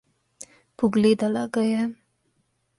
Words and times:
Pogledala 0.77 1.43
ga 1.53 1.63
je. 1.71 1.81